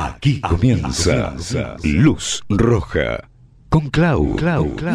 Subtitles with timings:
[0.00, 1.34] Aquí comienza
[1.82, 3.28] Luz Roja
[3.68, 4.36] con Clau.
[4.36, 4.94] Clau, Clau,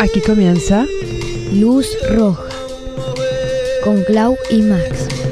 [0.00, 0.86] Aquí comienza
[1.52, 2.48] Luz Roja
[3.84, 5.25] con Clau y Max.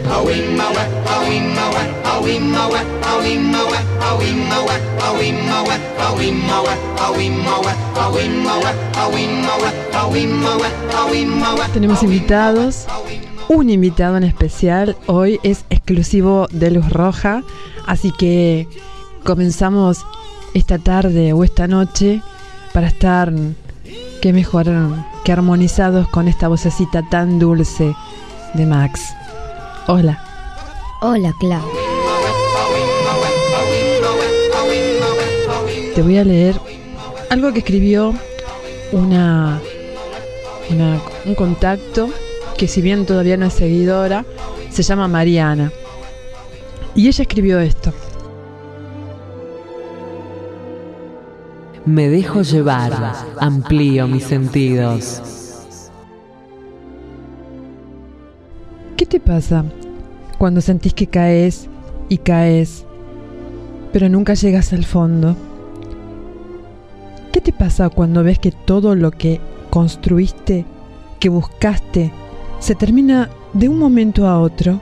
[11.72, 12.86] Tenemos invitados,
[13.48, 14.96] un invitado en especial.
[15.06, 17.42] Hoy es exclusivo de Luz Roja,
[17.86, 18.68] así que
[19.24, 20.04] comenzamos
[20.54, 22.22] esta tarde o esta noche
[22.72, 23.32] para estar,
[24.22, 24.66] que mejor,
[25.24, 27.94] que armonizados con esta vocecita tan dulce
[28.54, 29.14] de Max.
[29.86, 30.18] Hola.
[31.02, 31.62] Hola, Clau.
[35.94, 36.56] Te voy a leer
[37.30, 38.14] algo que escribió
[38.92, 39.60] una,
[40.70, 42.08] una- un contacto
[42.56, 44.24] que si bien todavía no es seguidora,
[44.70, 45.70] se llama Mariana.
[46.94, 47.92] Y ella escribió esto.
[51.84, 52.92] Me dejo llevar,
[53.38, 55.20] amplío mis sentidos.
[59.04, 59.66] ¿Qué te pasa
[60.38, 61.68] cuando sentís que caes
[62.08, 62.86] y caes,
[63.92, 65.36] pero nunca llegas al fondo?
[67.30, 70.64] ¿Qué te pasa cuando ves que todo lo que construiste,
[71.20, 72.12] que buscaste,
[72.60, 74.80] se termina de un momento a otro?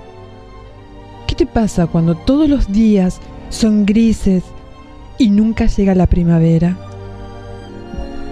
[1.27, 3.19] ¿Qué te pasa cuando todos los días
[3.51, 4.45] son grises
[5.19, 6.79] y nunca llega la primavera?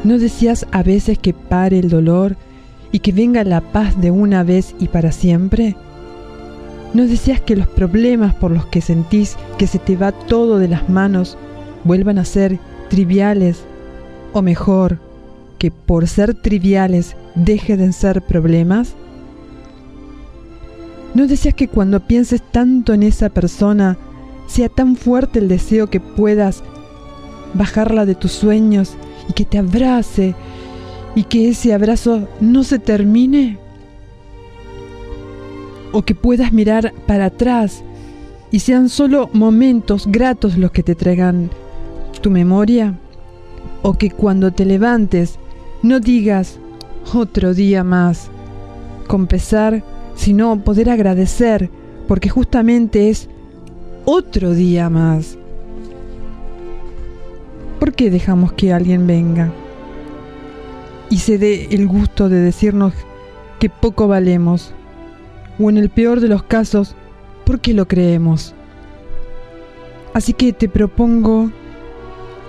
[0.05, 2.37] ¿No decías a veces que pare el dolor
[2.93, 5.77] y que venga la paz de una vez y para siempre?
[6.93, 10.69] ¿No decías que los problemas por los que sentís que se te va todo de
[10.69, 11.39] las manos
[11.85, 13.63] vuelvan a ser triviales?
[14.33, 14.99] O mejor,
[15.59, 18.95] que por ser triviales deje de ser problemas?
[21.15, 23.97] ¿No decías que cuando pienses tanto en esa persona
[24.47, 26.63] sea tan fuerte el deseo que puedas
[27.55, 28.95] bajarla de tus sueños
[29.29, 30.35] y que te abrace
[31.15, 33.59] y que ese abrazo no se termine?
[35.93, 37.83] ¿O que puedas mirar para atrás
[38.53, 41.51] y sean solo momentos gratos los que te traigan
[42.21, 42.99] tu memoria?
[43.83, 45.39] ¿O que cuando te levantes
[45.83, 46.59] no digas
[47.13, 48.31] otro día más
[49.09, 49.83] con pesar,
[50.15, 51.71] sino poder agradecer
[52.07, 53.29] porque justamente es
[54.05, 55.37] otro día más?
[57.81, 59.51] ¿Por qué dejamos que alguien venga
[61.11, 62.95] y se dé el gusto de decirnos
[63.59, 64.73] que poco valemos?
[65.59, 66.95] O en el peor de los casos,
[67.45, 68.55] ¿por qué lo creemos?
[70.15, 71.51] Así que te propongo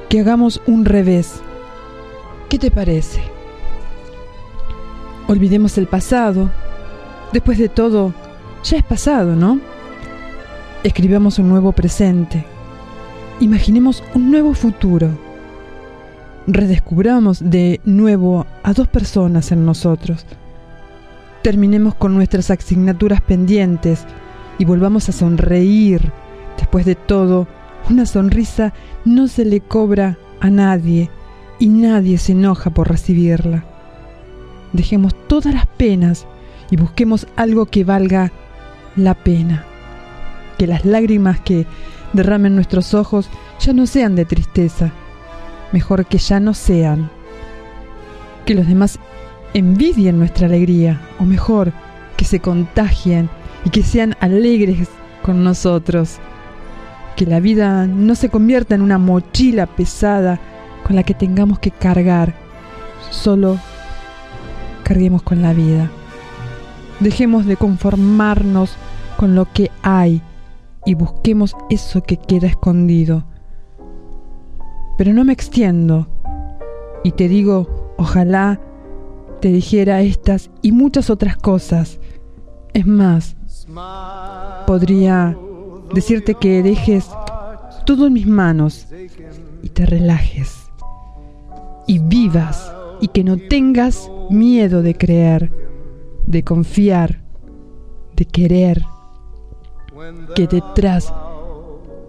[0.07, 1.41] que hagamos un revés.
[2.49, 3.21] ¿Qué te parece?
[5.27, 6.49] Olvidemos el pasado.
[7.33, 8.13] Después de todo,
[8.63, 9.59] ya es pasado, ¿no?
[10.83, 12.45] Escribamos un nuevo presente.
[13.39, 15.30] Imaginemos un nuevo futuro.
[16.47, 20.25] Redescubramos de nuevo a dos personas en nosotros.
[21.43, 24.05] Terminemos con nuestras asignaturas pendientes
[24.57, 26.11] y volvamos a sonreír.
[26.57, 27.47] Después de todo,
[27.89, 28.73] una sonrisa
[29.05, 31.11] no se le cobra a nadie
[31.59, 33.63] y nadie se enoja por recibirla.
[34.73, 36.25] Dejemos todas las penas
[36.71, 38.31] y busquemos algo que valga
[38.95, 39.63] la pena.
[40.57, 41.67] Que las lágrimas que
[42.13, 44.91] derramen nuestros ojos ya no sean de tristeza,
[45.71, 47.09] mejor que ya no sean.
[48.45, 48.99] Que los demás
[49.53, 51.73] envidien nuestra alegría, o mejor,
[52.17, 53.29] que se contagien
[53.65, 54.87] y que sean alegres
[55.21, 56.19] con nosotros.
[57.15, 60.39] Que la vida no se convierta en una mochila pesada
[60.85, 62.33] con la que tengamos que cargar.
[63.09, 63.59] Solo
[64.83, 65.89] carguemos con la vida.
[66.99, 68.75] Dejemos de conformarnos
[69.17, 70.21] con lo que hay
[70.85, 73.23] y busquemos eso que queda escondido.
[75.01, 76.07] Pero no me extiendo.
[77.03, 78.61] Y te digo, ojalá
[79.39, 81.99] te dijera estas y muchas otras cosas.
[82.71, 83.35] Es más,
[84.67, 85.35] podría
[85.95, 87.09] decirte que dejes
[87.87, 88.85] todo en mis manos
[89.63, 90.69] y te relajes.
[91.87, 95.51] Y vivas y que no tengas miedo de creer,
[96.27, 97.23] de confiar,
[98.15, 98.85] de querer,
[100.35, 101.11] que detrás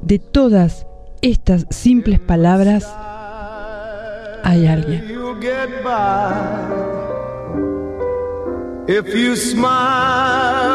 [0.02, 0.86] de todas
[1.22, 2.84] estas simples palabras
[4.44, 5.10] hay alguien.
[8.88, 10.72] If you smile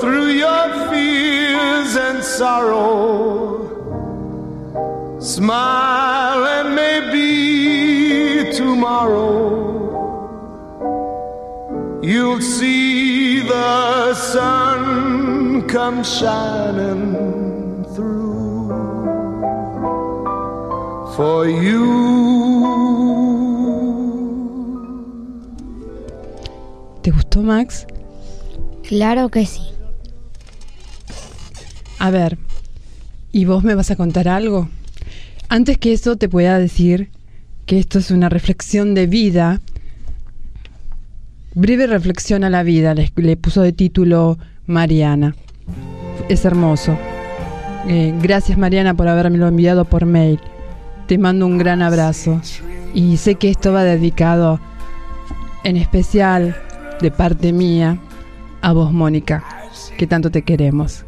[0.00, 3.54] through your fears and sorrow.
[5.20, 9.62] Smile and maybe tomorrow
[12.02, 17.43] you'll see the sun come shining
[21.16, 22.14] for you.
[27.02, 27.86] ¿Te gustó, Max?
[28.82, 29.62] Claro que sí.
[31.98, 32.38] A ver,
[33.32, 34.68] ¿y vos me vas a contar algo?
[35.48, 37.10] Antes que eso te pueda decir
[37.66, 39.60] que esto es una reflexión de vida.
[41.54, 45.36] Breve reflexión a la vida, le, le puso de título Mariana.
[46.28, 46.98] Es hermoso.
[47.86, 50.40] Eh, gracias Mariana por habérmelo enviado por mail.
[51.06, 52.40] Te mando un gran abrazo.
[52.94, 54.60] Y sé que esto va dedicado
[55.64, 56.56] en especial
[57.00, 57.98] de parte mía
[58.62, 59.44] a vos, Mónica,
[59.98, 61.04] que tanto te queremos.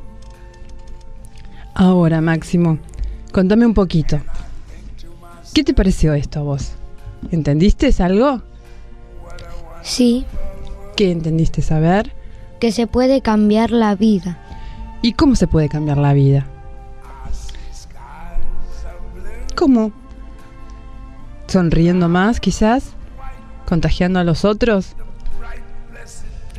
[1.75, 2.78] Ahora, Máximo,
[3.32, 4.19] contame un poquito.
[5.54, 6.72] ¿Qué te pareció esto a vos?
[7.31, 8.43] ¿Entendiste algo?
[9.82, 10.26] Sí,
[10.96, 12.12] ¿Qué entendiste saber?
[12.58, 14.38] que se puede cambiar la vida.
[15.02, 16.46] ¿Y cómo se puede cambiar la vida?
[19.56, 19.93] ¿Cómo?
[21.49, 22.93] ¿Sonriendo más, quizás?
[23.67, 24.94] ¿Contagiando a los otros?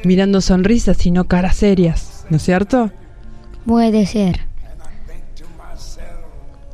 [0.04, 2.92] Mirando sonrisas y no caras serias, ¿no es cierto?
[3.66, 4.42] Puede ser.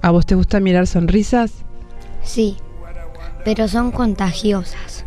[0.02, 1.52] ¿A vos te gusta mirar sonrisas?
[2.24, 2.58] Sí,
[3.46, 5.06] pero son contagiosas.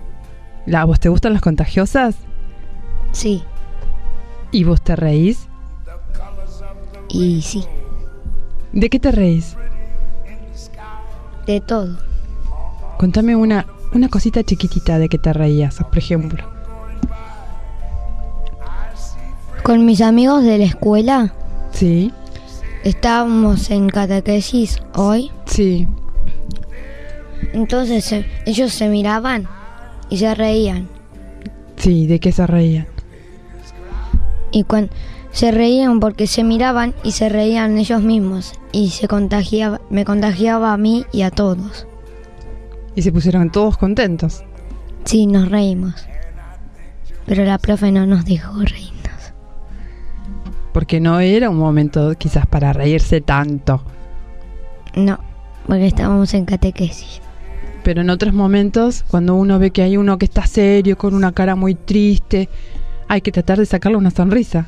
[0.64, 2.16] ¿La- ¿A vos te gustan las contagiosas?
[3.12, 3.42] Sí,
[4.52, 5.48] ¿Y vos te reís?
[7.08, 7.64] y sí,
[8.72, 9.56] ¿De qué te reís?
[11.46, 11.96] De todo.
[12.98, 16.44] Contame una, una cosita chiquitita de que te reías, por ejemplo.
[19.62, 21.32] Con mis amigos de la escuela
[21.72, 22.10] Sí,
[22.84, 25.86] estábamos en catequesis hoy, sí.
[27.52, 29.46] entonces eh, ellos se miraban
[30.08, 30.88] y se reían.
[31.76, 32.86] Sí, ¿de qué se reían?
[34.52, 34.90] Y cuando
[35.36, 40.72] se reían porque se miraban y se reían ellos mismos y se contagiaba, me contagiaba
[40.72, 41.86] a mí y a todos.
[42.94, 44.42] Y se pusieron todos contentos.
[45.04, 46.06] Sí, nos reímos.
[47.26, 49.34] Pero la profe no nos dejó reírnos.
[50.72, 53.82] Porque no era un momento quizás para reírse tanto.
[54.94, 55.18] No,
[55.66, 57.20] porque estábamos en catequesis.
[57.84, 61.32] Pero en otros momentos, cuando uno ve que hay uno que está serio, con una
[61.32, 62.48] cara muy triste,
[63.06, 64.66] hay que tratar de sacarle una sonrisa.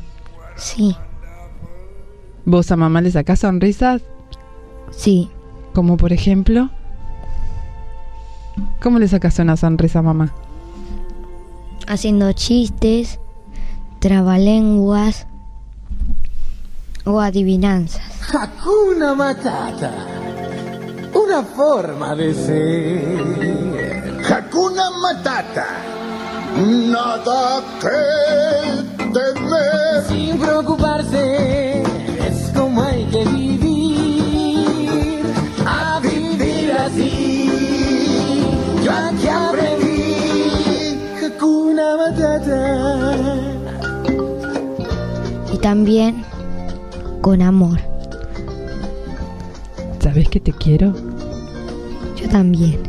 [0.58, 0.96] Sí,
[2.44, 4.02] ¿Vos a mamá le sacás sonrisas?
[4.90, 5.30] sí.
[5.74, 6.70] Como por ejemplo...
[8.82, 10.34] ¿Cómo le sacas una sonrisa a mamá?
[11.86, 13.20] Haciendo chistes,
[14.00, 15.26] trabalenguas
[17.04, 18.02] o adivinanzas.
[18.34, 19.92] Hakuna Matata.
[21.14, 24.20] Una forma de ser.
[24.32, 25.66] Hakuna Matata.
[26.56, 29.87] Nada que temer.
[30.28, 31.80] Sin preocuparse.
[32.28, 35.22] Es como hay que vivir.
[35.64, 37.48] A vivir así.
[38.84, 40.98] Yo aquí aprendí.
[41.24, 42.60] Hakuna Matata.
[45.50, 46.22] Y también
[47.22, 47.80] con amor.
[50.00, 50.92] ¿Sabés que te quiero?
[52.20, 52.80] Yo también.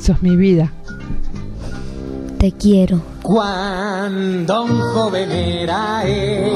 [0.00, 0.72] Sos mi vida.
[2.38, 3.17] Te quiero.
[3.28, 6.50] Cuando un joven era él.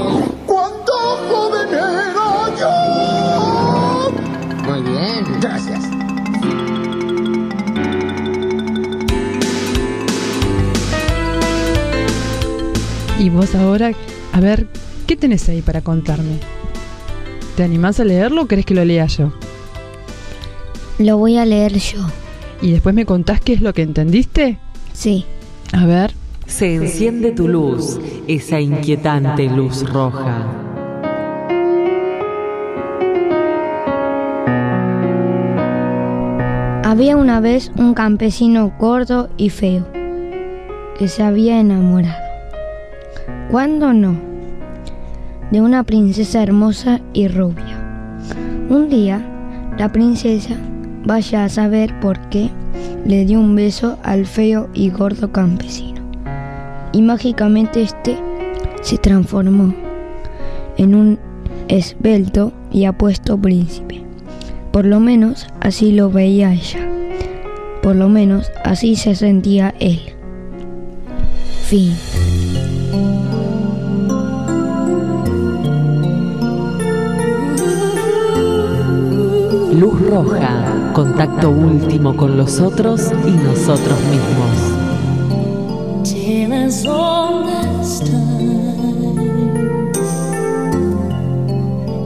[0.46, 0.92] Cuando
[1.28, 4.10] joven era yo.
[4.64, 5.26] Muy bien.
[5.42, 5.84] Gracias.
[13.18, 13.92] Y vos ahora,
[14.32, 14.66] a ver,
[15.06, 16.38] ¿qué tenés ahí para contarme?
[17.54, 19.34] ¿Te animás a leerlo o querés que lo lea yo?
[20.98, 21.98] Lo voy a leer yo.
[22.62, 24.58] Y después me contás qué es lo que entendiste.
[24.94, 25.26] Sí.
[25.74, 26.14] A ver,
[26.52, 30.46] Se enciende tu luz, esa inquietante luz roja.
[36.84, 39.86] Había una vez un campesino gordo y feo
[40.98, 42.22] que se había enamorado.
[43.50, 44.14] ¿Cuándo no?
[45.50, 48.18] De una princesa hermosa y rubia.
[48.68, 49.22] Un día,
[49.78, 50.54] la princesa,
[51.06, 52.50] vaya a saber por qué,
[53.06, 55.91] le dio un beso al feo y gordo campesino.
[56.92, 58.18] Y mágicamente este
[58.82, 59.74] se transformó
[60.76, 61.18] en un
[61.68, 64.02] esbelto y apuesto príncipe.
[64.72, 66.88] Por lo menos así lo veía ella.
[67.82, 70.00] Por lo menos así se sentía él.
[71.64, 71.94] Fin.
[79.78, 84.81] Luz roja, contacto último con los otros y nosotros mismos.
[86.72, 89.92] As old as time,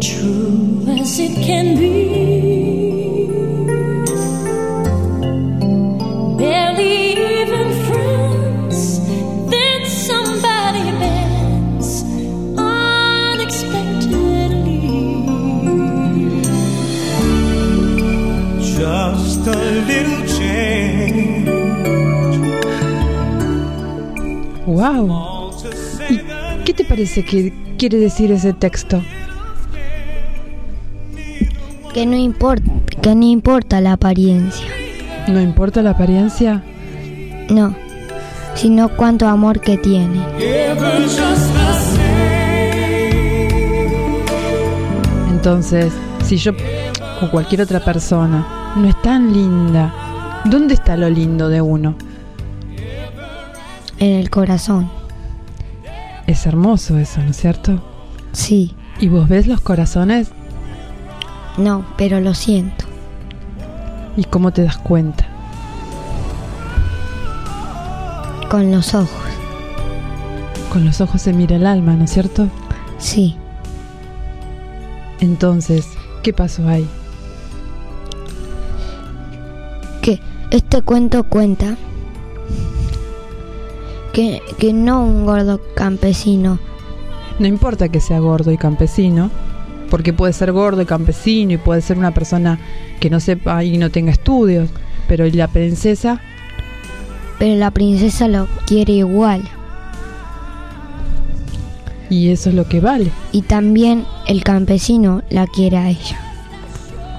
[0.00, 2.05] true as it can be.
[26.64, 29.02] ¿Qué te parece que quiere decir ese texto?
[31.92, 32.70] Que no importa,
[33.02, 34.66] que no importa la apariencia.
[35.26, 36.62] ¿No importa la apariencia?
[37.50, 37.74] No,
[38.54, 40.24] sino cuánto amor que tiene.
[45.30, 45.92] Entonces,
[46.24, 46.52] si yo
[47.22, 49.92] o cualquier otra persona no es tan linda,
[50.44, 51.96] ¿dónde está lo lindo de uno?
[53.98, 54.90] En el corazón.
[56.26, 57.82] Es hermoso eso, ¿no es cierto?
[58.32, 60.30] Sí, ¿Y vos ves los corazones
[61.58, 62.84] no, pero lo siento.
[64.16, 65.26] y cómo te das cuenta?
[68.50, 69.10] Con los ojos.
[70.72, 72.48] Con los ojos se mira el alma, ¿no es cierto?
[72.98, 73.36] Sí,
[75.20, 75.86] Entonces,
[76.22, 76.86] ¿qué pasó ahí?
[80.02, 81.76] que este cuento cuenta
[84.16, 86.58] que, que no un gordo campesino,
[87.38, 89.30] No importa que sea gordo y campesino,
[89.90, 92.58] porque puede ser gordo y campesino y puede ser una persona
[92.98, 94.70] que no sepa y no tenga estudios,
[95.06, 96.18] pero ¿y la princesa?
[97.38, 99.42] pero la princesa lo quiere igual.
[102.08, 103.10] Y eso es lo que vale.
[103.32, 106.18] Y también el campesino la quiere a ella.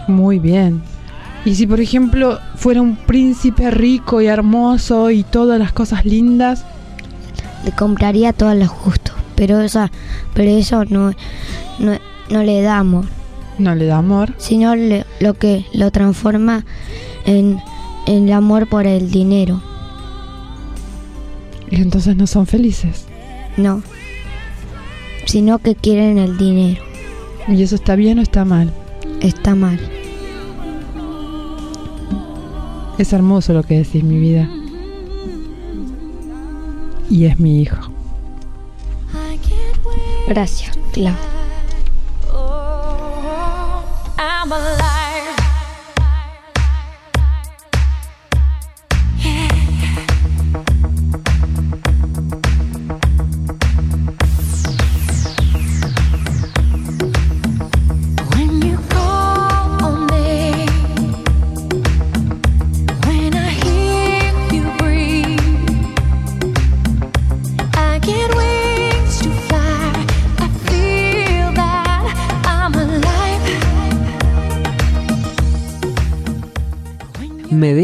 [0.08, 0.82] Muy bien.
[1.46, 6.66] Y si por ejemplo fuera un príncipe rico y hermoso y todas las cosas lindas,
[7.66, 9.92] Le compraría todos los gustos, pero esa,
[10.34, 11.12] pero eso no,
[11.80, 11.98] no,
[12.30, 13.06] no le da amor,
[13.58, 14.34] no le da amor.
[14.38, 16.66] sino le- lo que lo transforma
[17.26, 17.60] en,
[18.06, 19.62] en el amor por el dinero.
[21.70, 23.06] Y entonces no son felices.
[23.58, 23.82] No,
[25.26, 26.82] sino que quieren el dinero.
[27.48, 28.72] ¿Y eso está bien o está mal?
[29.22, 29.80] Está mal.
[32.98, 34.50] Es hermoso lo que decís, mi vida.
[37.10, 37.92] Y es mi hijo.
[40.28, 41.16] Gracias, Clau.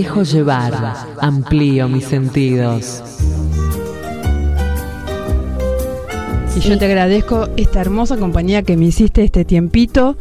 [0.03, 3.01] Dejo llevar, amplío mis sentidos.
[6.57, 10.17] Y yo te agradezco esta hermosa compañía que me hiciste este tiempito.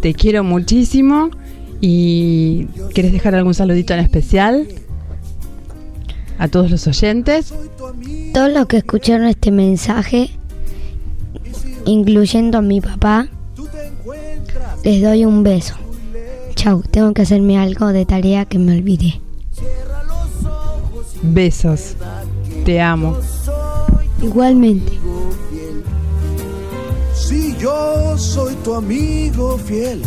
[0.00, 1.30] Te quiero muchísimo.
[1.80, 4.66] ¿Y quieres dejar algún saludito en especial?
[6.38, 7.54] A todos los oyentes.
[8.34, 10.30] Todos los que escucharon este mensaje,
[11.86, 13.28] incluyendo a mi papá,
[14.82, 15.81] les doy un beso.
[16.62, 19.20] Chau, tengo que hacerme algo de tarea que me olvidé.
[21.20, 21.96] Besos.
[22.64, 23.16] Te amo.
[24.22, 24.92] Igualmente.
[27.14, 30.02] Si yo soy tu amigo fiel.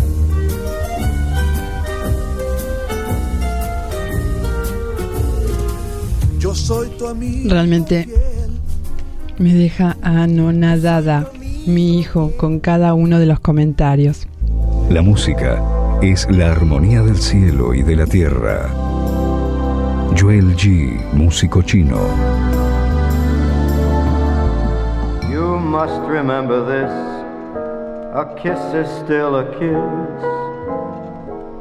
[6.40, 8.08] Yo soy tu amigo Realmente
[9.40, 11.30] me deja anonadada
[11.66, 14.26] mi hijo con cada uno de los comentarios.
[14.90, 18.70] La música es la armonía del cielo y de la tierra.
[20.18, 21.98] Joel G, músico chino.
[25.30, 26.92] You must remember this.
[28.14, 30.24] A kiss is still a kiss.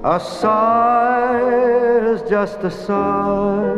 [0.05, 3.75] A sigh is just a sigh.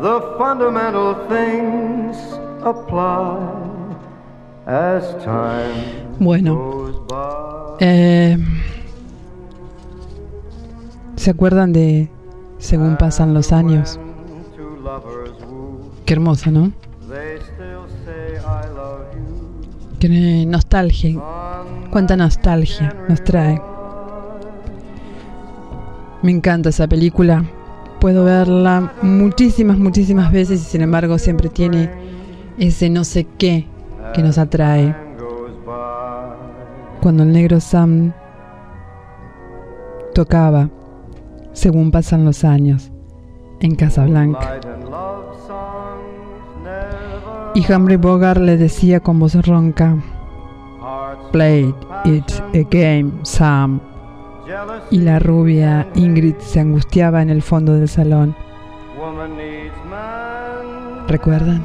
[0.00, 2.16] The fundamental things
[2.64, 3.38] apply
[4.66, 6.81] as time Bueno.
[7.82, 8.38] Eh,
[11.16, 12.08] ¿se acuerdan de
[12.58, 13.98] Según pasan los años?
[16.06, 16.72] Qué hermosa, ¿no?
[19.98, 21.20] Qué nostalgia.
[21.90, 23.60] Cuánta nostalgia nos trae.
[26.22, 27.44] Me encanta esa película
[28.02, 31.88] puedo verla muchísimas, muchísimas veces y sin embargo siempre tiene
[32.58, 33.66] ese no sé qué
[34.12, 35.01] que nos atrae.
[37.02, 38.12] Cuando el negro Sam
[40.14, 40.68] tocaba,
[41.52, 42.92] según pasan los años,
[43.58, 44.60] en Casablanca.
[47.56, 49.96] Y Humphrey Bogart le decía con voz ronca,
[51.32, 53.80] Play it a game, Sam.
[54.92, 58.36] Y la rubia Ingrid se angustiaba en el fondo del salón.
[61.08, 61.64] ¿Recuerdan?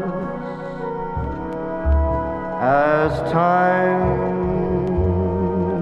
[2.61, 4.21] as time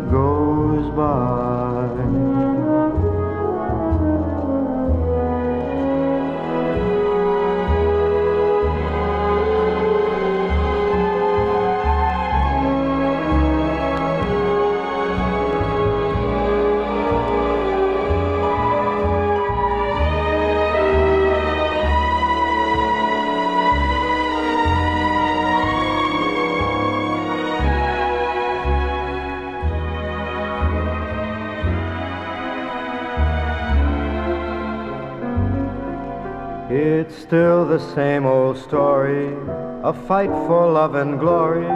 [0.10, 1.49] goes by.
[37.30, 39.38] Still the same old story,
[39.84, 41.68] a fight for love and glory,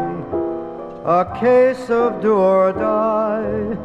[1.06, 3.78] a case of do or die.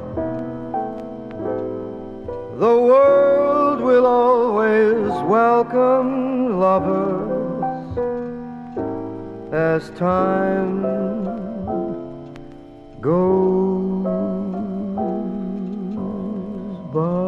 [2.56, 7.98] The world will always welcome lovers
[9.52, 10.80] as time
[13.02, 14.06] goes
[16.94, 17.27] by.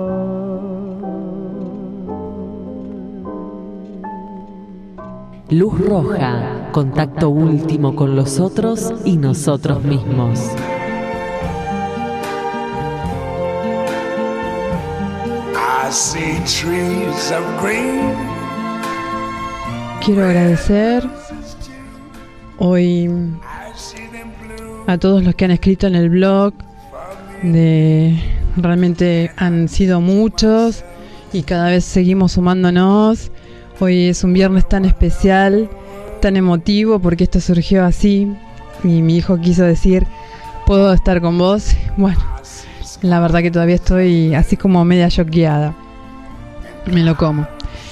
[5.51, 10.39] Luz roja, contacto último con los otros y nosotros mismos.
[20.05, 21.03] Quiero agradecer
[22.59, 23.11] hoy
[24.87, 26.55] a todos los que han escrito en el blog.
[27.43, 28.17] De
[28.57, 30.85] realmente han sido muchos
[31.33, 33.33] y cada vez seguimos sumándonos.
[33.83, 35.71] Hoy es un viernes tan especial,
[36.21, 38.31] tan emotivo porque esto surgió así
[38.85, 40.07] y mi hijo quiso decir,
[40.67, 42.21] "¿Puedo estar con vos?" Bueno,
[43.01, 45.75] la verdad que todavía estoy así como media choqueada.
[46.85, 47.49] Me lo como.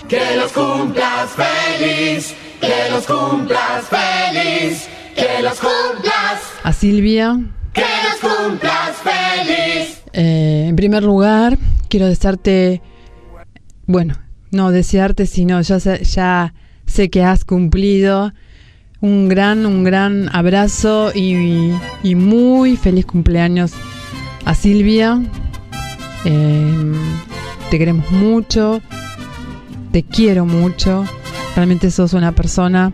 [0.07, 7.41] Que los cumplas feliz, que los cumplas feliz, que los cumplas, A Silvia,
[7.73, 10.03] que los cumplas feliz.
[10.13, 11.57] Eh, en primer lugar,
[11.89, 12.83] quiero desearte,
[13.87, 14.17] bueno,
[14.51, 16.55] no desearte, sino ya sé, ya
[16.87, 18.33] sé que has cumplido
[19.01, 23.73] un gran, un gran abrazo y, y muy feliz cumpleaños
[24.45, 25.23] a Silvia.
[26.25, 26.93] Eh,
[27.71, 28.81] te queremos mucho,
[29.93, 31.05] te quiero mucho.
[31.55, 32.93] Realmente sos una persona,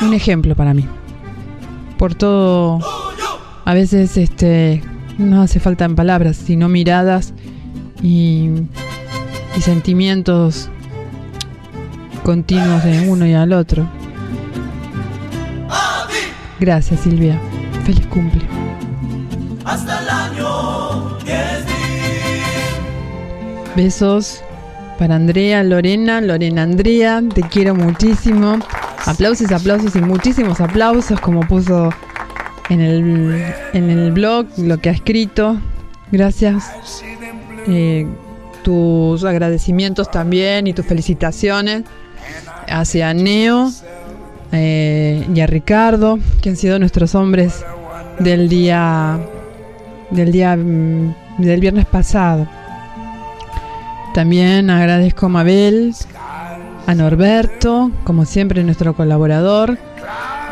[0.00, 0.86] un ejemplo para mí.
[1.98, 2.80] Por todo,
[3.64, 4.82] a veces este
[5.18, 7.34] no hace falta en palabras, sino miradas
[8.02, 8.50] y,
[9.56, 10.70] y sentimientos
[12.22, 13.86] continuos de uno y al otro.
[16.60, 17.38] Gracias Silvia.
[17.84, 18.42] Feliz cumple.
[19.64, 21.18] Hasta el año
[23.74, 24.42] Besos
[24.98, 28.58] para Andrea, Lorena, Lorena Andrea, te quiero muchísimo.
[29.04, 31.90] Aplausos, aplausos y muchísimos aplausos como puso
[32.68, 35.58] en el, en el blog lo que ha escrito.
[36.12, 37.02] Gracias.
[37.66, 38.06] Eh,
[38.62, 41.82] tus agradecimientos también y tus felicitaciones
[42.68, 43.70] hacia Neo
[44.52, 47.64] eh, y a Ricardo, que han sido nuestros hombres
[48.18, 49.18] del día
[50.10, 52.46] del día mm, del viernes pasado.
[54.14, 55.94] También agradezco a Mabel,
[56.86, 59.78] a Norberto, como siempre nuestro colaborador.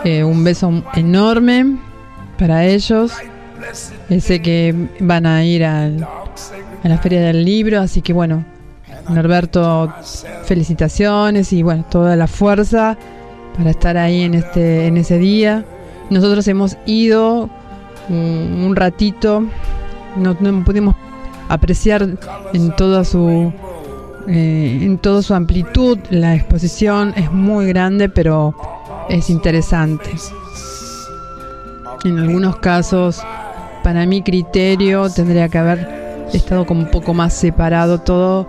[0.05, 1.77] Eh, un beso enorme
[2.39, 3.13] para ellos.
[4.21, 6.07] Sé que van a ir al-
[6.83, 8.45] a la feria del libro, así que bueno,
[9.09, 9.93] Norberto,
[10.45, 12.97] felicitaciones y bueno, toda la fuerza
[13.57, 15.65] para estar ahí en este en ese día.
[16.11, 17.49] Nosotros hemos ido
[18.09, 19.45] un, ratito,
[20.17, 20.97] no, no pudimos
[21.49, 22.09] apreciar
[22.53, 23.53] en toda su
[24.29, 25.99] eh, en toda su amplitud.
[26.11, 28.55] La exposición es muy grande, pero
[29.09, 30.11] es interesante.
[32.05, 33.23] En algunos casos,
[33.83, 38.49] para mi criterio, tendría que haber estado como un poco más separado todo.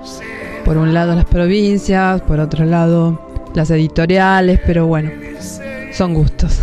[0.66, 5.12] Por un lado las provincias, por otro lado las editoriales, pero bueno,
[5.92, 6.60] son gustos.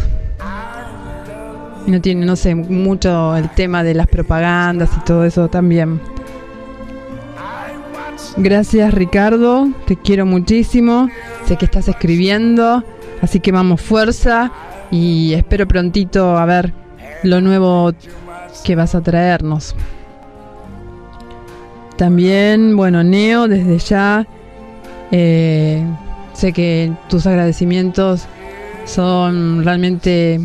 [1.86, 6.00] No tiene, no sé, mucho el tema de las propagandas y todo eso también.
[8.36, 11.08] Gracias Ricardo, te quiero muchísimo,
[11.46, 12.84] sé que estás escribiendo,
[13.20, 14.52] así que vamos fuerza
[14.90, 16.72] y espero prontito a ver
[17.24, 17.92] lo nuevo
[18.64, 19.74] que vas a traernos.
[21.98, 24.26] También, bueno, Neo, desde ya,
[25.10, 25.84] eh,
[26.32, 28.26] sé que tus agradecimientos
[28.84, 30.40] son realmente,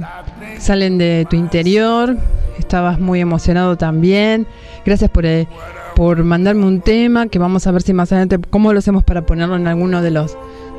[0.57, 2.17] salen de tu interior,
[2.57, 4.47] estabas muy emocionado también.
[4.83, 5.47] Gracias por, eh,
[5.95, 9.25] por mandarme un tema que vamos a ver si más adelante cómo lo hacemos para
[9.25, 10.35] ponerlo en alguno de los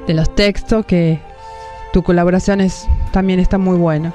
[0.07, 1.19] de los textos que
[1.93, 4.13] tu colaboración es, también está muy buena.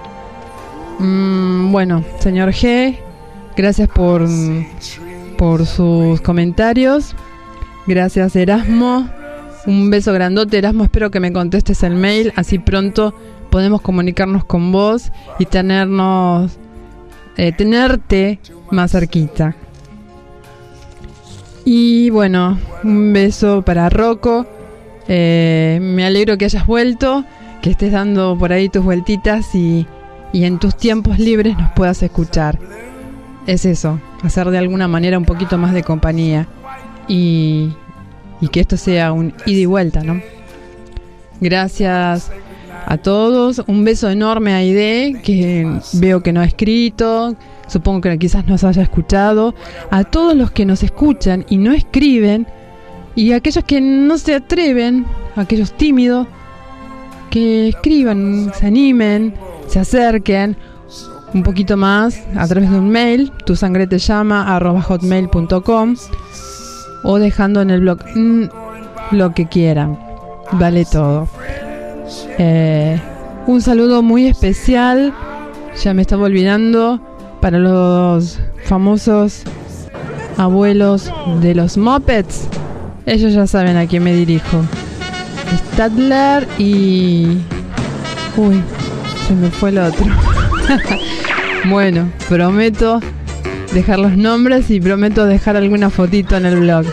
[1.00, 2.98] Mm, bueno, señor G,
[3.56, 4.28] gracias por,
[5.40, 7.16] por sus comentarios.
[7.88, 9.10] Gracias Erasmo.
[9.66, 13.14] Un beso grandote Erasmo, espero que me contestes el mail, así pronto
[13.50, 16.60] podemos comunicarnos con vos y tenernos
[17.38, 19.56] eh, tenerte más cerquita.
[21.64, 24.46] Y bueno, un beso para Rocco.
[25.08, 27.24] Eh, me alegro que hayas vuelto,
[27.62, 29.88] que estés dando por ahí tus vueltitas y,
[30.34, 32.60] y en tus tiempos libres nos puedas escuchar.
[33.50, 36.48] Es eso, hacer de alguna manera un poquito más de compañía
[37.08, 37.72] y,
[38.52, 40.22] que esto sea un ida y vuelta, ¿no?
[41.42, 42.32] Gracias
[42.86, 47.36] a todos, un beso enorme a Aide, que veo que no ha escrito,
[47.66, 49.56] supongo que quizás nos haya escuchado,
[49.90, 52.46] a todos los que nos escuchan y no escriben,
[53.16, 56.28] y a aquellos que no se atreven, aquellos tímidos,
[57.32, 59.34] que escriban, se animen,
[59.66, 60.56] se acerquen
[61.34, 65.96] un poquito más a través de un mail, tu sangre te llama hotmail.com
[67.04, 68.44] o dejando en el blog mm,
[69.12, 69.98] lo que quieran,
[70.54, 71.28] vale todo.
[72.38, 73.00] Eh,
[73.48, 75.14] un saludo muy especial,
[75.82, 77.00] ya me estaba olvidando,
[77.42, 79.44] para los famosos
[80.38, 81.12] abuelos
[81.42, 82.48] de los Muppets.
[83.06, 84.62] Ellos ya saben a quién me dirijo.
[85.74, 87.40] Stadler y...
[88.38, 88.62] Uy,
[89.28, 90.06] se me fue el otro.
[91.66, 93.00] bueno, prometo
[93.74, 96.86] dejar los nombres y prometo dejar alguna fotito en el blog.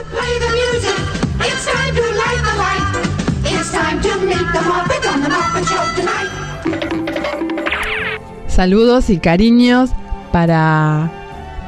[8.48, 9.90] Saludos y cariños
[10.32, 11.10] para,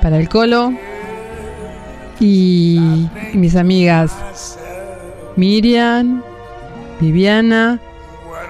[0.01, 0.73] para el Colo
[2.19, 4.59] y mis amigas
[5.37, 6.23] Miriam,
[6.99, 7.79] Viviana,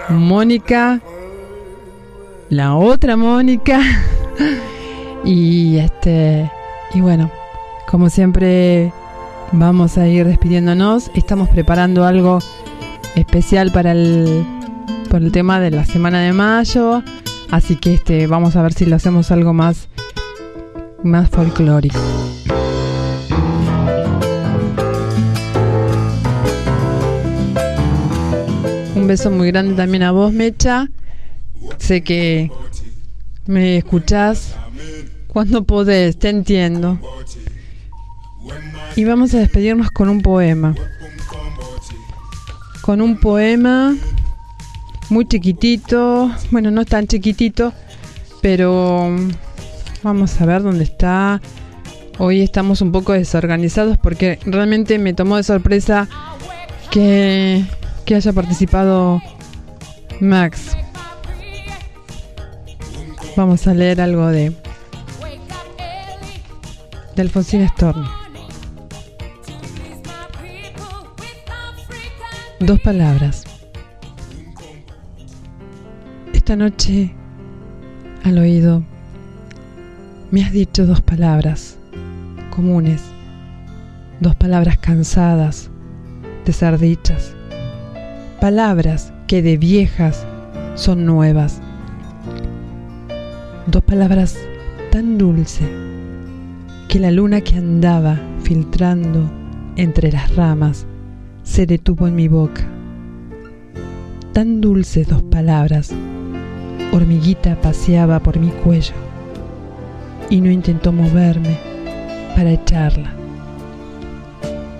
[0.09, 1.01] Mónica,
[2.51, 3.81] la otra Mónica
[5.25, 6.51] y este
[6.95, 7.31] y bueno,
[7.87, 8.93] como siempre
[9.53, 11.11] vamos a ir despidiéndonos.
[11.15, 12.39] Estamos preparando algo
[13.15, 14.47] especial para el
[15.11, 17.03] por el tema de la semana de mayo.
[17.51, 19.89] Así que este, vamos a ver si lo hacemos algo más,
[21.03, 21.99] más folclórico.
[28.95, 30.89] Un beso muy grande también a vos, Mecha.
[31.79, 32.51] Sé que
[33.47, 34.55] me escuchás
[35.27, 36.99] cuando podés, te entiendo.
[38.97, 40.75] Y vamos a despedirnos con un poema.
[42.83, 43.95] Con un poema
[45.11, 47.73] muy chiquitito, bueno, no tan chiquitito,
[48.43, 49.17] pero
[50.03, 51.41] vamos a ver dónde está.
[52.19, 56.09] Hoy estamos un poco desorganizados porque realmente me tomó de sorpresa
[56.91, 57.65] que,
[58.05, 59.23] que haya participado
[60.21, 60.77] Max.
[63.39, 64.53] Vamos a leer algo de,
[67.15, 67.69] de Alfonsín.
[72.59, 73.45] Dos palabras.
[76.33, 77.15] Esta noche,
[78.25, 78.83] al oído,
[80.33, 81.79] me has dicho dos palabras
[82.51, 83.05] comunes,
[84.19, 85.71] dos palabras cansadas
[86.45, 87.37] de ser dichas,
[88.41, 90.27] palabras que de viejas
[90.75, 91.63] son nuevas,
[93.71, 94.39] dos palabras
[94.91, 95.69] tan dulces
[96.89, 99.31] que la luna que andaba filtrando
[99.77, 100.87] entre las ramas
[101.43, 102.63] se detuvo en mi boca.
[104.33, 105.93] Tan dulces dos palabras
[106.93, 108.95] hormiguita paseaba por mi cuello
[110.31, 111.59] y no intentó moverme
[112.35, 113.13] para echarla.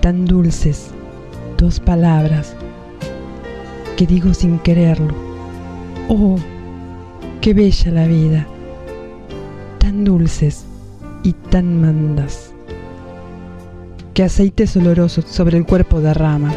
[0.01, 0.91] tan dulces,
[1.57, 2.55] dos palabras
[3.97, 5.13] que digo sin quererlo.
[6.07, 6.37] Oh,
[7.41, 8.47] qué bella la vida,
[9.79, 10.65] tan dulces
[11.23, 12.51] y tan mandas,
[14.13, 16.53] que aceites olorosos sobre el cuerpo derrama,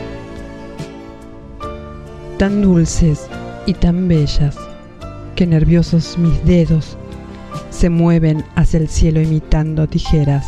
[2.38, 3.26] tan dulces
[3.66, 4.56] y tan bellas,
[5.36, 6.96] que nerviosos mis dedos
[7.70, 10.46] se mueven hacia el cielo imitando tijeras.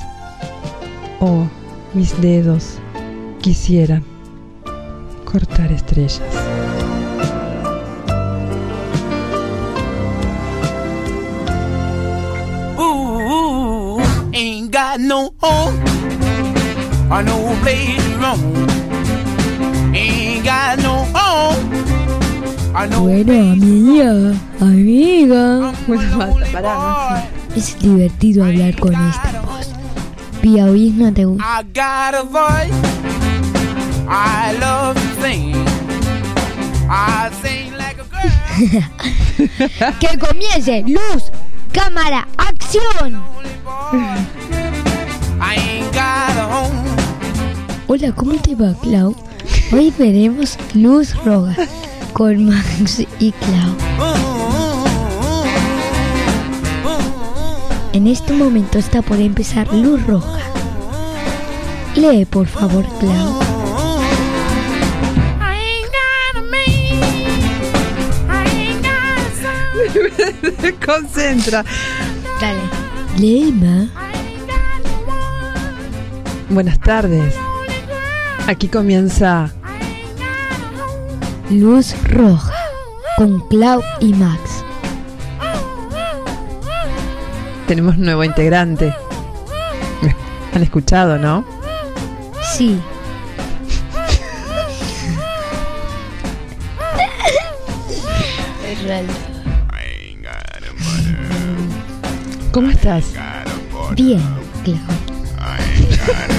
[1.20, 1.46] Oh,
[1.94, 2.78] mis dedos
[3.40, 4.04] quisieran
[5.24, 6.33] cortar estrellas.
[14.94, 15.74] Got no home
[17.10, 18.68] or no place to roam.
[19.92, 25.72] Ain't got no home or no Bueno, amiga, amiga.
[25.88, 27.58] Bueno, basta, pará, Maxi.
[27.58, 29.68] Es divertido hablar con esta voz.
[30.40, 31.44] Pia, no te gusta.
[31.44, 32.72] I got a voice.
[34.08, 35.54] I love to sing.
[36.88, 39.98] I sing like a girl.
[39.98, 40.84] ¡Que comience!
[40.86, 41.32] ¡Luz!
[41.72, 42.28] ¡Cámara!
[42.36, 43.20] ¡Acción!
[47.96, 49.14] Hola, ¿cómo te va, Clau?
[49.70, 51.54] Hoy veremos Luz Roja
[52.12, 53.76] con Max y Clau.
[57.92, 60.40] En este momento está por empezar Luz Roja.
[61.94, 63.38] Lee, por favor, Clau.
[70.60, 71.64] Se concentra.
[72.40, 72.60] Dale.
[73.18, 73.86] Lee, Ma.
[76.50, 77.32] Buenas tardes.
[78.46, 79.50] Aquí comienza
[81.50, 82.52] Luz Roja
[83.16, 84.62] con Clau y Max.
[87.66, 88.94] Tenemos nuevo integrante.
[90.54, 91.44] ¿Han escuchado, no?
[92.54, 92.78] Sí.
[98.68, 99.06] Es real.
[102.52, 103.04] ¿Cómo estás?
[103.96, 104.22] Bien,
[104.64, 106.33] Clau.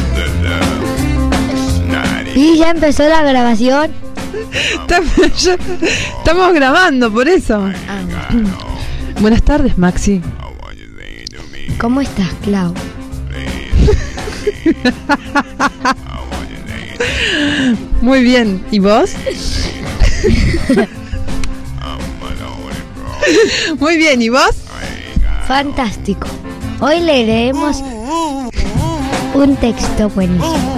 [2.35, 3.91] ¿Y ya empezó la grabación?
[6.17, 7.69] Estamos, grabando, por eso.
[9.21, 10.21] Buenas tardes, Maxi.
[11.79, 12.73] ¿Cómo estás, Clau?
[18.01, 18.63] Muy bien.
[18.71, 19.11] ¿Y vos?
[23.79, 24.21] Muy bien.
[24.21, 24.51] ¿Y vos?
[25.47, 26.27] Fantástico.
[26.81, 27.81] Hoy leeremos
[29.33, 30.74] un texto buenísimo.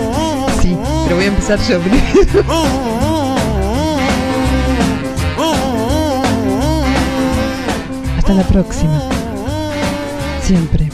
[1.07, 1.79] Pero voy a empezar yo.
[8.17, 9.09] Hasta la próxima.
[10.43, 10.89] Siempre.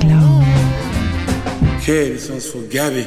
[0.00, 0.42] Clau.
[1.78, 3.06] Okay, this one's for Gabby.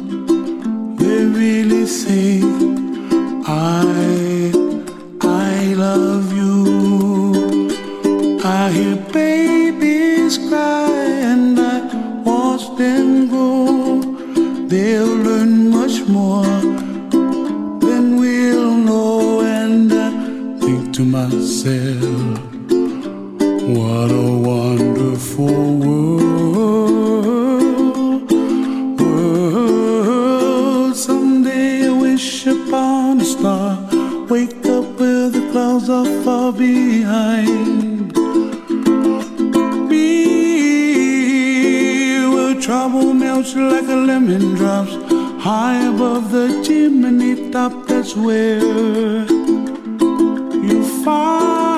[46.47, 48.59] the chimney top, that's where
[50.65, 51.70] you find.